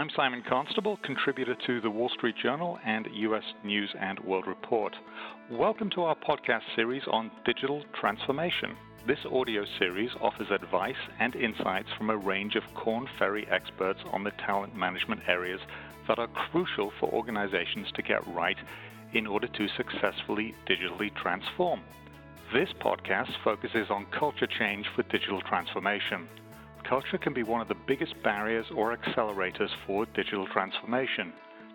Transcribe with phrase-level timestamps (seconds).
[0.00, 3.42] I'm Simon Constable, contributor to the Wall Street Journal and U.S.
[3.62, 4.96] News and World Report.
[5.50, 8.78] Welcome to our podcast series on digital transformation.
[9.06, 14.24] This audio series offers advice and insights from a range of Korn Ferry experts on
[14.24, 15.60] the talent management areas
[16.08, 18.56] that are crucial for organizations to get right
[19.12, 21.82] in order to successfully digitally transform.
[22.54, 26.26] This podcast focuses on culture change for digital transformation.
[26.90, 31.32] Culture can be one of the biggest barriers or accelerators for digital transformation.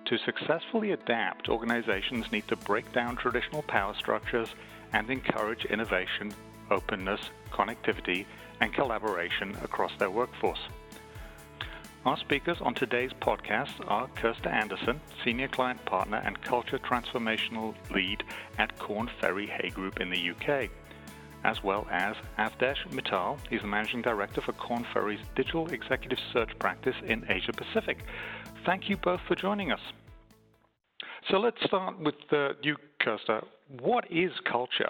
[0.08, 4.50] To successfully adapt, organizations need to break down traditional power structures
[4.92, 6.34] and encourage innovation,
[6.70, 8.26] openness, connectivity,
[8.60, 10.60] and collaboration across their workforce.
[12.06, 18.22] Our speakers on today's podcast are Kirsta Anderson, Senior Client Partner and Culture Transformational Lead
[18.58, 20.70] at Korn Ferry Hay Group in the UK,
[21.46, 23.38] as well as Avdesh Mittal.
[23.50, 28.00] He's the Managing Director for Korn Ferry's Digital Executive Search practice in Asia Pacific.
[28.66, 29.80] Thank you both for joining us.
[31.30, 33.46] So let's start with uh, you, Kirsta.
[33.80, 34.90] What is culture?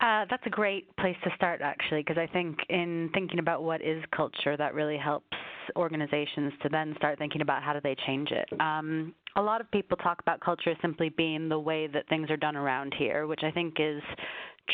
[0.00, 3.82] Uh, that's a great place to start, actually, because I think in thinking about what
[3.82, 5.31] is culture, that really helps
[5.76, 8.48] organizations to then start thinking about how do they change it.
[8.60, 12.36] Um, a lot of people talk about culture simply being the way that things are
[12.36, 14.02] done around here, which I think is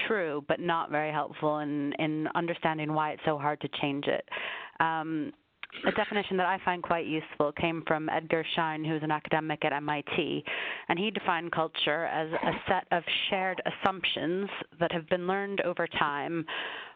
[0.06, 4.28] true, but not very helpful in in understanding why it's so hard to change it.
[4.81, 5.33] Um,
[5.86, 9.72] a definition that I find quite useful came from Edgar Schein, who's an academic at
[9.72, 10.44] MIT,
[10.88, 14.48] and he defined culture as a set of shared assumptions
[14.80, 16.44] that have been learned over time,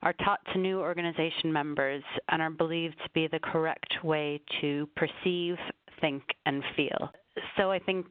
[0.03, 4.89] are taught to new organization members, and are believed to be the correct way to
[4.97, 5.57] perceive,
[6.01, 7.11] think, and feel.
[7.57, 8.07] So I think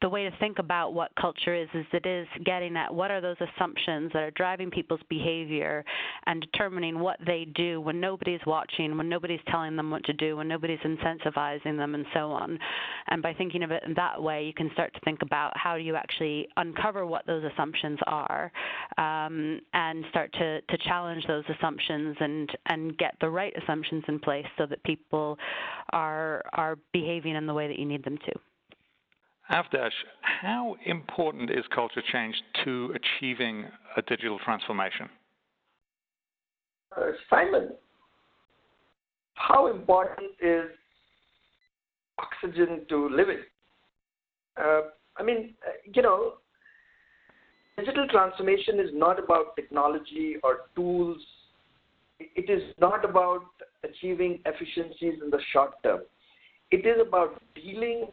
[0.00, 3.20] the way to think about what culture is is it is getting at what are
[3.20, 5.84] those assumptions that are driving people's behavior
[6.26, 10.36] and determining what they do when nobody's watching, when nobody's telling them what to do,
[10.36, 12.58] when nobody's incentivizing them, and so on.
[13.08, 15.76] And by thinking of it in that way, you can start to think about how
[15.76, 18.52] do you actually uncover what those assumptions are
[18.98, 24.18] um, and start to, to challenge those assumptions and, and get the right assumptions in
[24.20, 25.36] place so that people
[25.90, 28.32] are, are behaving in the way that you need them to.
[29.50, 33.64] Avdesh, how important is culture change to achieving
[33.96, 35.08] a digital transformation?
[36.94, 37.70] Uh, Simon,
[39.34, 40.66] how important is
[42.18, 43.38] oxygen to living?
[44.60, 44.80] Uh,
[45.16, 46.34] I mean, uh, you know,
[47.78, 51.18] digital transformation is not about technology or tools.
[52.20, 53.44] It is not about
[53.82, 56.00] achieving efficiencies in the short term.
[56.70, 58.08] It is about dealing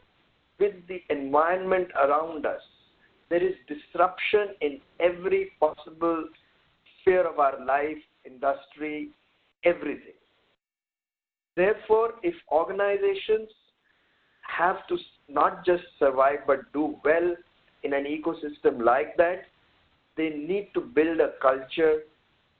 [0.60, 2.62] with the environment around us.
[3.30, 6.26] There is disruption in every possible
[7.02, 9.10] sphere of our life, industry,
[9.64, 10.14] everything.
[11.56, 13.50] Therefore, if organizations
[14.42, 17.36] have to not just survive but do well
[17.84, 19.44] in an ecosystem like that,
[20.18, 22.02] they need to build a culture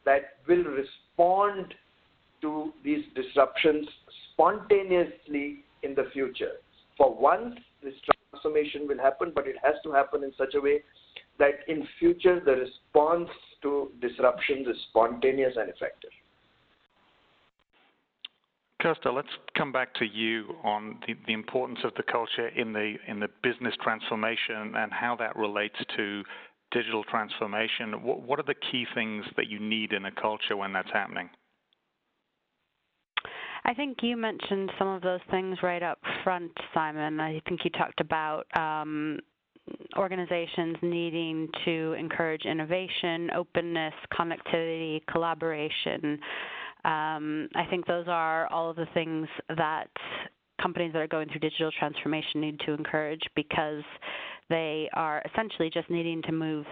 [0.06, 1.74] that will respond
[2.42, 3.88] to these disruptions
[4.34, 6.54] spontaneously in the future.
[6.98, 7.56] For once,
[7.86, 7.94] this
[8.32, 10.84] transformation will happen, but it has to happen in such a way
[11.40, 13.30] that in future the response
[13.62, 16.12] to disruptions is spontaneous and effective.
[18.82, 22.96] Kirsta, let's come back to you on the, the importance of the culture in the
[23.08, 26.24] in the business transformation and how that relates to
[26.72, 28.04] digital transformation.
[28.04, 31.30] What, what are the key things that you need in a culture when that's happening?
[33.66, 37.20] I think you mentioned some of those things right up front, Simon.
[37.20, 39.20] I think you talked about um,
[39.98, 46.20] organizations needing to encourage innovation, openness, connectivity, collaboration.
[46.84, 49.28] Um, I think those are all of the things
[49.58, 49.90] that
[50.62, 53.84] companies that are going through digital transformation need to encourage because
[54.48, 56.68] they are essentially just needing to move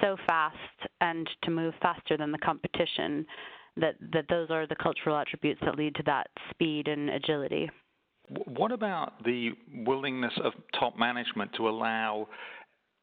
[0.00, 0.56] so fast
[1.02, 3.26] and to move faster than the competition
[3.80, 7.70] that that those are the cultural attributes that lead to that speed and agility.
[8.46, 9.52] What about the
[9.86, 12.28] willingness of top management to allow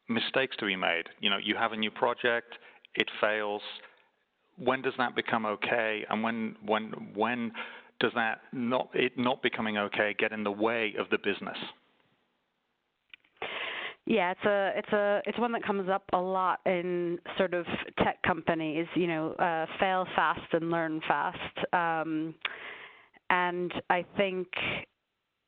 [0.08, 1.04] mistakes to be made?
[1.20, 2.54] You know, you have a new project,
[2.94, 3.62] it fails.
[4.56, 6.04] When does that become okay?
[6.08, 7.52] And when when when
[8.00, 11.58] does that not it not becoming okay get in the way of the business?
[14.06, 17.66] Yeah, it's a it's a it's one that comes up a lot in sort of
[18.04, 18.86] tech companies.
[18.94, 21.74] You know, uh, fail fast and learn fast.
[21.74, 22.34] Um,
[23.30, 24.46] and I think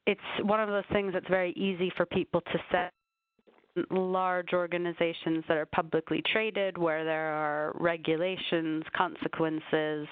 [0.07, 2.89] it's one of those things that's very easy for people to say
[3.91, 10.07] large organizations that are publicly traded where there are regulations, consequences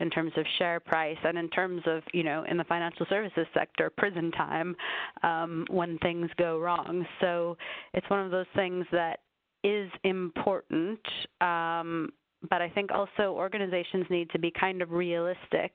[0.00, 3.46] in terms of share price, and in terms of, you know, in the financial services
[3.54, 4.76] sector, prison time
[5.22, 7.06] um, when things go wrong.
[7.20, 7.56] So
[7.94, 9.20] it's one of those things that
[9.64, 11.00] is important.
[11.40, 12.10] Um,
[12.50, 15.72] but I think also organizations need to be kind of realistic.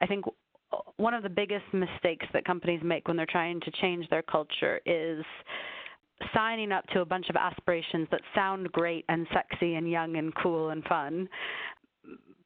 [0.00, 0.24] I think
[0.96, 4.80] one of the biggest mistakes that companies make when they're trying to change their culture
[4.84, 5.24] is
[6.34, 10.34] signing up to a bunch of aspirations that sound great and sexy and young and
[10.34, 11.28] cool and fun,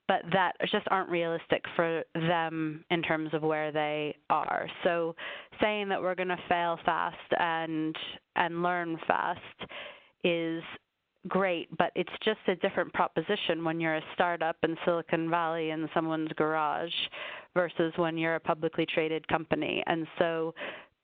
[0.09, 4.69] but that just aren't realistic for them in terms of where they are.
[4.85, 5.15] So
[5.61, 7.97] saying that we're going to fail fast and
[8.37, 9.41] and learn fast
[10.25, 10.63] is
[11.29, 15.89] great, but it's just a different proposition when you're a startup in Silicon Valley in
[15.95, 16.93] someone's garage
[17.55, 19.83] versus when you're a publicly traded company.
[19.87, 20.55] And so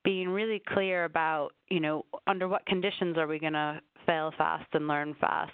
[0.05, 4.67] being really clear about, you know, under what conditions are we going to fail fast
[4.73, 5.53] and learn fast?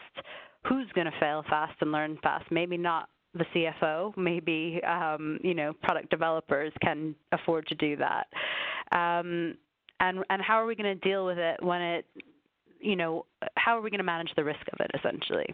[0.68, 2.50] Who's going to fail fast and learn fast?
[2.50, 8.28] Maybe not the CFO, maybe um, you know product developers can afford to do that.
[8.92, 9.56] Um,
[9.98, 12.06] and and how are we going to deal with it when it
[12.84, 13.24] you know,
[13.56, 15.52] how are we going to manage the risk of it essentially?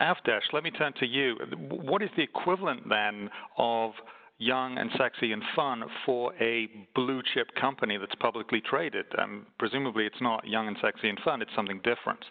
[0.00, 1.36] Avdesh, let me turn to you.
[1.68, 3.92] What is the equivalent then of
[4.38, 9.06] young and sexy and fun for a blue chip company that's publicly traded?
[9.18, 12.24] Um, presumably, it's not young and sexy and fun, it's something different.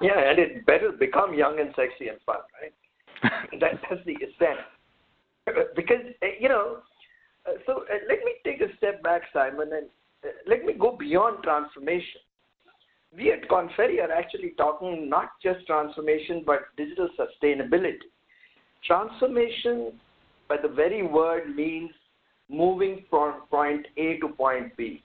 [0.00, 3.30] Yeah, and it better become young and sexy and fun, right?
[3.60, 4.64] that, that's the essence.
[5.76, 6.00] Because,
[6.38, 6.78] you know,
[7.46, 9.86] uh, so uh, let me take a step back, Simon, and
[10.46, 12.20] let me go beyond transformation.
[13.14, 18.08] We at Korn Ferry are actually talking not just transformation, but digital sustainability.
[18.84, 19.92] Transformation,
[20.48, 21.90] by the very word, means
[22.48, 25.02] moving from point A to point B,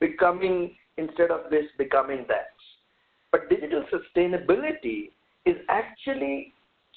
[0.00, 2.48] becoming, instead of this, becoming that.
[3.30, 5.10] But digital sustainability
[5.44, 6.54] is actually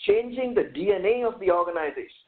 [0.07, 2.25] changing the DNA of the organization.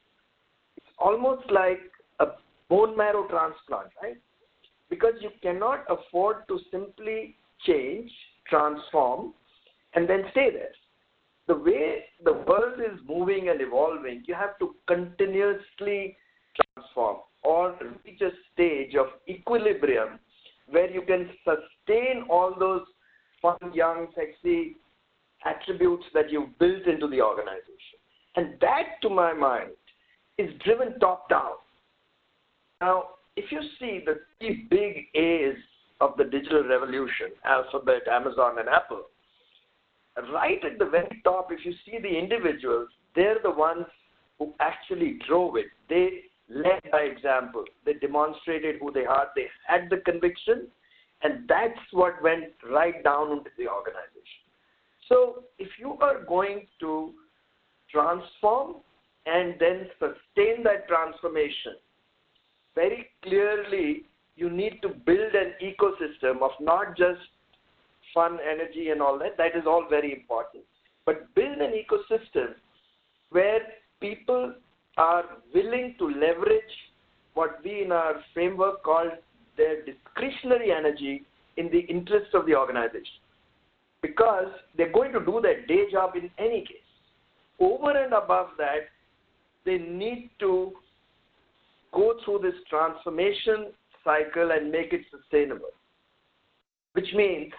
[0.76, 1.80] It's almost like
[2.20, 2.26] a
[2.68, 4.18] bone marrow transplant, right?
[4.94, 8.10] because you cannot afford to simply change,
[8.48, 9.32] transform,
[9.94, 10.70] and then stay there.
[11.46, 16.16] The way the world is moving and evolving, you have to continuously
[16.74, 20.18] transform or reach a stage of equilibrium
[20.68, 22.82] where you can sustain all those
[23.42, 24.76] fun, young, sexy
[25.44, 27.98] attributes that you've built into the organization.
[28.36, 29.72] And that, to my mind,
[30.38, 31.52] is driven top down.
[32.80, 33.04] Now,
[33.36, 35.56] if you see the three big A's
[36.00, 39.04] of the digital revolution Alphabet, Amazon, and Apple
[40.32, 43.86] right at the very top, if you see the individuals, they're the ones
[44.38, 45.66] who actually drove it.
[45.88, 47.64] They led by example.
[47.84, 49.28] They demonstrated who they are.
[49.34, 50.68] They had the conviction,
[51.22, 54.44] and that's what went right down into the organization.
[55.08, 57.12] So, if you are going to
[57.90, 58.76] transform
[59.26, 61.74] and then sustain that transformation,
[62.74, 64.06] very clearly
[64.36, 67.20] you need to build an ecosystem of not just
[68.14, 69.36] fun, energy, and all that.
[69.36, 70.64] That is all very important.
[71.04, 72.54] But build an ecosystem
[73.30, 73.60] where
[74.00, 74.54] people
[74.96, 76.62] are willing to leverage
[77.34, 79.10] what we in our framework call
[79.56, 81.24] their discretionary energy
[81.56, 83.20] in the interest of the organization.
[84.02, 86.76] Because they're going to do their day job in any case.
[87.58, 88.88] Over and above that,
[89.64, 90.72] they need to
[91.92, 93.72] go through this transformation
[94.04, 95.70] cycle and make it sustainable.
[96.92, 97.52] Which means,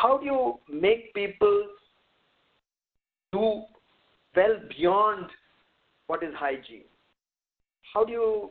[0.00, 1.66] how do you make people
[3.32, 3.62] do
[4.34, 5.26] well beyond
[6.06, 6.84] what is hygiene?
[7.92, 8.50] How do you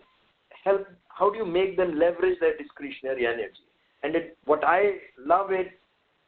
[0.63, 0.87] help?
[1.07, 3.65] How do you make them leverage their discretionary energy?
[4.03, 5.79] And it, what I love it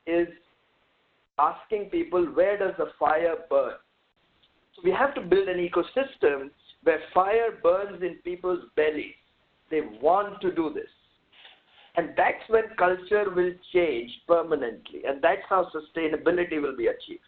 [0.05, 0.27] is
[1.39, 3.73] asking people where does the fire burn?
[4.75, 6.49] So we have to build an ecosystem
[6.83, 9.15] where fire burns in people's belly.
[9.71, 10.89] They want to do this.
[11.95, 15.03] And that's when culture will change permanently.
[15.07, 17.21] And that's how sustainability will be achieved.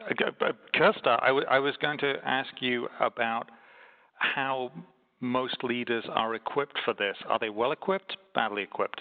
[0.00, 3.50] Uh, Kirsta, I, w- I was going to ask you about
[4.16, 4.72] how
[5.20, 7.16] most leaders are equipped for this.
[7.28, 9.00] Are they well equipped, badly equipped?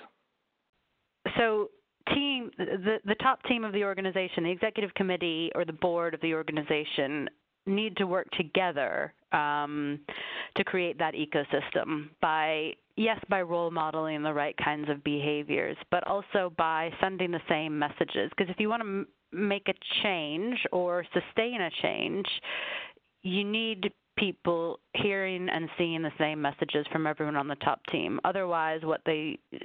[1.38, 1.70] So,
[2.14, 6.22] team, the, the top team of the organization, the executive committee or the board of
[6.22, 7.30] the organization,
[7.66, 10.00] need to work together um,
[10.56, 16.06] to create that ecosystem by yes by role modeling the right kinds of behaviors but
[16.08, 18.30] also by sending the same messages.
[18.36, 19.74] Because if you want to m- make a
[20.04, 22.26] change or sustain a change
[23.24, 28.20] you need people hearing and seeing the same messages from everyone on the top team.
[28.24, 29.58] Otherwise, what they uh,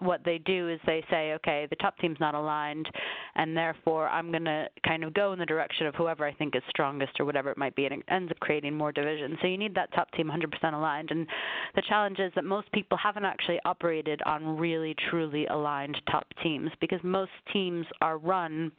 [0.00, 2.88] what they do is they say, okay, the top team's not aligned,
[3.36, 6.56] and therefore I'm going to kind of go in the direction of whoever I think
[6.56, 9.36] is strongest or whatever it might be, and it ends up creating more division.
[9.40, 11.10] So you need that top team 100% aligned.
[11.10, 11.26] And
[11.74, 16.70] the challenge is that most people haven't actually operated on really truly aligned top teams
[16.80, 18.72] because most teams are run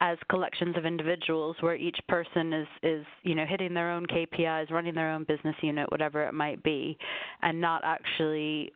[0.00, 4.70] as collections of individuals where each person is is you know hitting their own KPIs,
[4.70, 6.96] running their own business unit, whatever it might be,
[7.42, 8.72] and not actually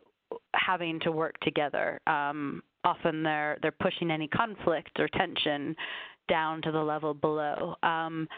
[0.54, 2.00] having to work together.
[2.06, 5.74] Um, often they're they're pushing any conflict or tension
[6.28, 7.76] down to the level below.
[7.82, 8.28] Um,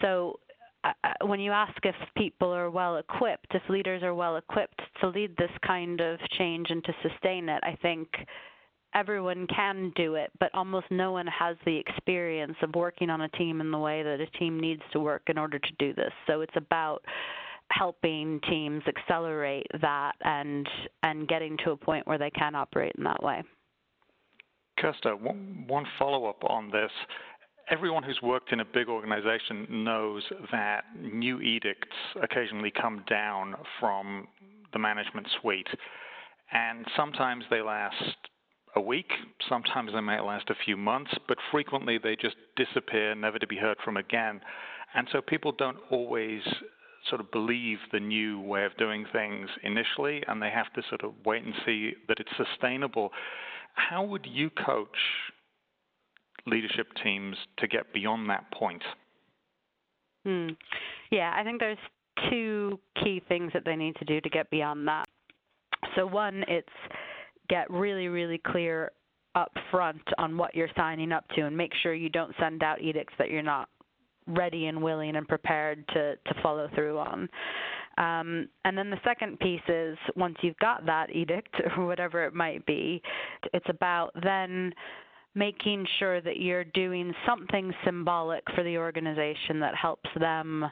[0.00, 0.38] so
[0.84, 4.80] uh, uh when you ask if people are well equipped, if leaders are well equipped
[5.00, 8.08] to lead this kind of change and to sustain it, I think
[8.94, 13.28] everyone can do it, but almost no one has the experience of working on a
[13.30, 16.12] team in the way that a team needs to work in order to do this.
[16.26, 17.02] So it's about
[17.70, 20.68] helping teams accelerate that and
[21.02, 23.42] and getting to a point where they can operate in that way.
[24.78, 26.90] Kirsta, one, one follow up on this.
[27.70, 34.26] Everyone who's worked in a big organization knows that new edicts occasionally come down from
[34.72, 35.68] the management suite,
[36.52, 38.16] and sometimes they last
[38.74, 39.10] a week.
[39.48, 43.56] Sometimes they might last a few months, but frequently they just disappear, never to be
[43.56, 44.40] heard from again.
[44.94, 46.42] And so people don't always
[47.08, 51.02] sort of believe the new way of doing things initially, and they have to sort
[51.02, 53.10] of wait and see that it's sustainable.
[53.74, 54.88] How would you coach
[56.46, 58.82] leadership teams to get beyond that point?
[60.24, 60.50] Hmm.
[61.10, 61.78] Yeah, I think there's
[62.30, 65.06] two key things that they need to do to get beyond that.
[65.96, 66.68] So, one, it's
[67.52, 68.90] get really, really clear
[69.34, 72.80] up front on what you're signing up to and make sure you don't send out
[72.80, 73.68] edicts that you're not
[74.26, 77.28] ready and willing and prepared to, to follow through on.
[77.98, 82.32] Um, and then the second piece is once you've got that edict or whatever it
[82.32, 83.02] might be,
[83.52, 84.72] it's about then
[85.34, 90.64] making sure that you're doing something symbolic for the organization that helps them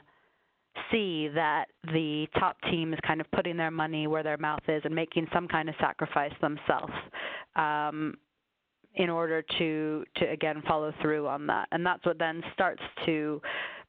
[0.91, 4.81] see that the top team is kind of putting their money where their mouth is
[4.85, 6.93] and making some kind of sacrifice themselves
[7.55, 8.15] um,
[8.95, 13.41] in order to to again follow through on that and that's what then starts to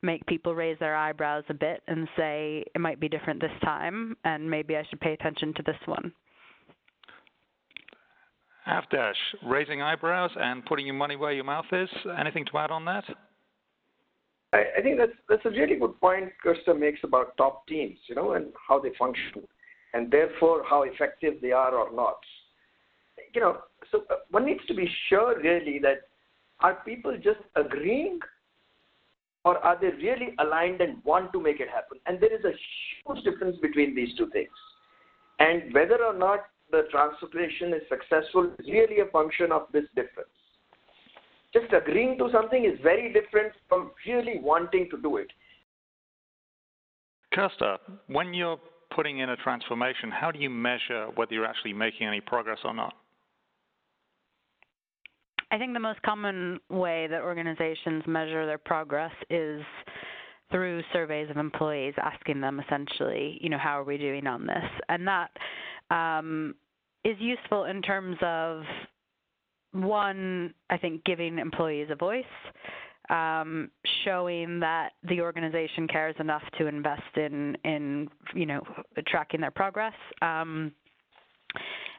[0.02, 4.16] make people raise their eyebrows a bit and say it might be different this time
[4.24, 6.12] and maybe I should pay attention to this one.
[8.66, 11.88] Avdesh, raising eyebrows and putting your money where your mouth is.
[12.18, 13.04] Anything to add on that?
[14.52, 18.32] I, think that's that's a really good point Kirsta makes about top teams, you know,
[18.32, 19.42] and how they function,
[19.94, 22.18] and therefore how effective they are or not.
[23.34, 23.58] You know,
[23.90, 26.02] so uh, one needs to be sure really that
[26.60, 28.18] are people just agreeing,
[29.44, 31.98] or are they really aligned and want to make it happen?
[32.06, 32.52] And there is a
[33.06, 34.50] huge difference between these two things,
[35.38, 36.40] and whether or not
[36.70, 40.28] the transformation is successful is really a function of this difference
[41.52, 45.28] just agreeing to something is very different from really wanting to do it.
[47.34, 47.78] Kirsta,
[48.08, 48.58] when you're
[48.94, 52.74] putting in a transformation, how do you measure whether you're actually making any progress or
[52.74, 52.94] not?
[55.50, 59.62] I think the most common way that organizations measure their progress is
[60.50, 64.64] through surveys of employees, asking them essentially, you know, how are we doing on this?
[64.88, 65.30] And that
[65.90, 66.54] um,
[67.04, 68.62] is useful in terms of
[69.72, 72.24] one, I think giving employees a voice,
[73.10, 73.70] um,
[74.04, 78.62] showing that the organization cares enough to invest in, in you know,
[79.06, 79.94] tracking their progress.
[80.20, 80.72] Um,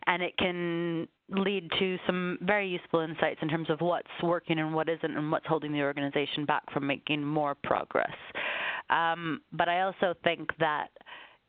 [0.08, 4.74] and it can lead to some very useful insights in terms of what's working and
[4.74, 8.12] what isn't, and what's holding the organization back from making more progress.
[8.90, 10.88] Um, but I also think that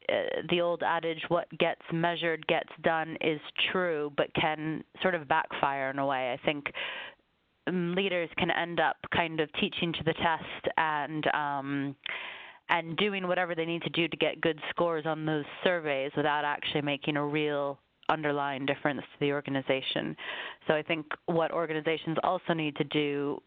[0.09, 3.41] uh, the old adage what gets measured gets done is
[3.73, 6.67] true but can sort of backfire in a way i think
[7.67, 11.97] um, leaders can end up kind of teaching to the test and um,
[12.69, 16.45] and doing whatever they need to do to get good scores on those surveys without
[16.45, 20.17] actually making a real underlying difference to the organization.
[20.67, 23.41] So I think what organizations also need to do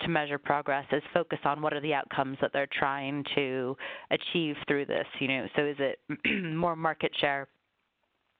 [0.00, 3.76] to measure progress is focus on what are the outcomes that they're trying to
[4.10, 5.06] achieve through this.
[5.20, 5.98] You know, so is it
[6.54, 7.48] more market share?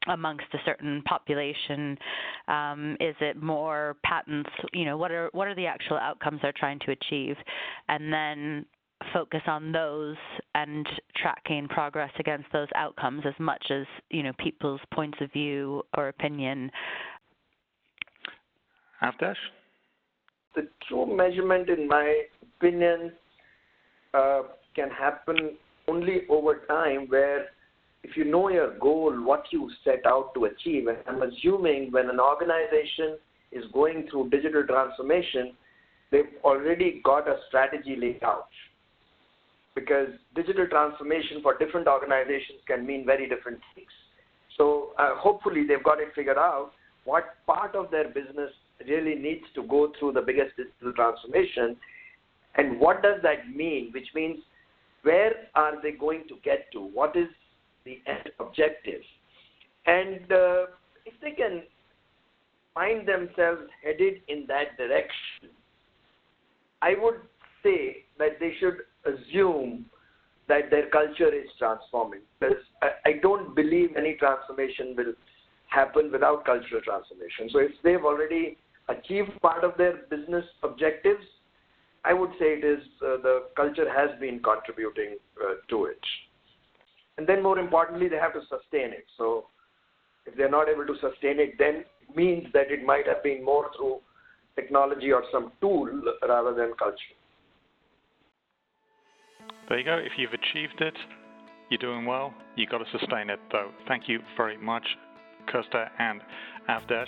[0.06, 1.96] amongst a certain population?
[2.48, 4.50] Um, is it more patents?
[4.72, 7.36] You know, what are what are the actual outcomes they're trying to achieve,
[7.88, 8.66] and then
[9.12, 10.16] focus on those
[10.54, 15.82] and tracking progress against those outcomes as much as you know people's points of view
[15.96, 16.70] or opinion.
[19.02, 19.36] Avdesh?
[20.54, 23.12] The true measurement, in my opinion,
[24.12, 24.42] uh,
[24.74, 25.56] can happen
[25.88, 27.46] only over time where
[28.02, 32.10] if you know your goal, what you set out to achieve, and I'm assuming when
[32.10, 33.18] an organization
[33.50, 35.54] is going through digital transformation,
[36.10, 38.48] they've already got a strategy laid out.
[39.74, 43.88] Because digital transformation for different organizations can mean very different things.
[44.56, 46.72] So uh, hopefully they've got it figured out
[47.04, 48.50] what part of their business
[48.86, 51.76] really needs to go through the biggest digital transformation
[52.56, 54.38] and what does that mean, which means
[55.02, 56.80] where are they going to get to?
[56.80, 57.28] What is
[57.84, 59.02] the end objective?
[59.86, 60.66] And uh,
[61.04, 61.62] if they can
[62.72, 65.50] find themselves headed in that direction,
[66.80, 67.20] I would
[67.62, 69.86] say that they should assume
[70.48, 72.20] that their culture is transforming.
[72.38, 75.14] Because I, I don't believe any transformation will
[75.68, 77.48] happen without cultural transformation.
[77.50, 81.24] So if they've already achieved part of their business objectives,
[82.04, 86.00] I would say it is uh, the culture has been contributing uh, to it.
[87.16, 89.06] And then more importantly, they have to sustain it.
[89.16, 89.46] So
[90.26, 93.44] if they're not able to sustain it, then it means that it might have been
[93.44, 94.00] more through
[94.56, 95.88] technology or some tool
[96.26, 96.98] rather than culture.
[99.68, 99.96] There you go.
[99.96, 100.94] If you've achieved it,
[101.70, 102.34] you're doing well.
[102.56, 103.70] You've got to sustain it, though.
[103.88, 104.84] Thank you very much,
[105.48, 106.20] Kirsta and
[106.68, 107.06] Avdesh.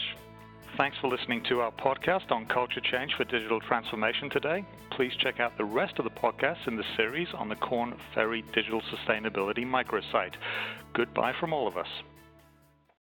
[0.76, 4.62] Thanks for listening to our podcast on culture change for digital transformation today.
[4.90, 8.44] Please check out the rest of the podcasts in the series on the Korn Ferry
[8.54, 10.34] Digital Sustainability microsite.
[10.92, 11.86] Goodbye from all of us.